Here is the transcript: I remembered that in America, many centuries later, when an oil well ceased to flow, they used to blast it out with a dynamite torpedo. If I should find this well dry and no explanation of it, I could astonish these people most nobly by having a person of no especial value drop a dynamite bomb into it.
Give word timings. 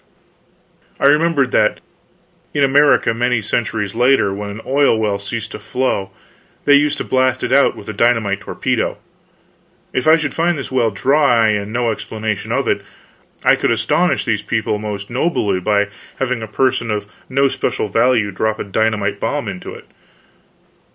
I 0.99 1.05
remembered 1.05 1.51
that 1.51 1.79
in 2.55 2.63
America, 2.63 3.13
many 3.13 3.39
centuries 3.39 3.93
later, 3.93 4.33
when 4.33 4.49
an 4.49 4.61
oil 4.65 4.97
well 4.97 5.19
ceased 5.19 5.51
to 5.51 5.59
flow, 5.59 6.09
they 6.65 6.73
used 6.73 6.97
to 6.97 7.03
blast 7.03 7.43
it 7.43 7.51
out 7.51 7.75
with 7.75 7.87
a 7.87 7.93
dynamite 7.93 8.39
torpedo. 8.39 8.97
If 9.93 10.07
I 10.07 10.15
should 10.15 10.33
find 10.33 10.57
this 10.57 10.71
well 10.71 10.89
dry 10.89 11.49
and 11.49 11.71
no 11.71 11.91
explanation 11.91 12.51
of 12.51 12.67
it, 12.67 12.81
I 13.43 13.55
could 13.55 13.69
astonish 13.69 14.25
these 14.25 14.41
people 14.41 14.79
most 14.79 15.11
nobly 15.11 15.59
by 15.59 15.89
having 16.15 16.41
a 16.41 16.47
person 16.47 16.89
of 16.89 17.05
no 17.29 17.45
especial 17.45 17.87
value 17.87 18.31
drop 18.31 18.57
a 18.57 18.63
dynamite 18.63 19.19
bomb 19.19 19.47
into 19.47 19.75
it. 19.75 19.85